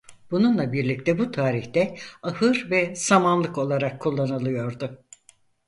[0.31, 5.03] Bununla birlikte bu tarihte ahır ve samanlık olarak kullanılıyordu.